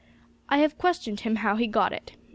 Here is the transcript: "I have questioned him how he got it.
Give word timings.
"I 0.49 0.57
have 0.57 0.79
questioned 0.79 1.19
him 1.19 1.35
how 1.35 1.57
he 1.57 1.67
got 1.67 1.93
it. 1.93 2.13